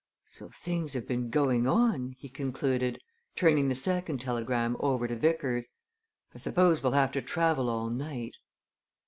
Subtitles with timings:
[0.25, 2.99] So things have been going on," he concluded,
[3.35, 5.69] turning the second telegram over to Vickers.
[6.33, 8.33] "I suppose we'll have to travel all night?"